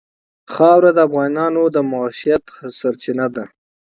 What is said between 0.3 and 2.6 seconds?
خاوره د افغانانو د معیشت